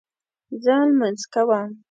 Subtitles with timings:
[0.63, 1.69] زه لمونځ کوم